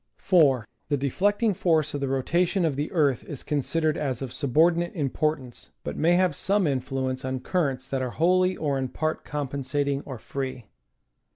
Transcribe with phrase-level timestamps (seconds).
[0.17, 0.67] 4.
[0.89, 4.93] The deflecting force of the rotation of the earth is consid ered as of subordinate
[4.95, 10.01] importance, but may have some influence on currents that are wholly or in part compensating
[10.01, 10.65] or free.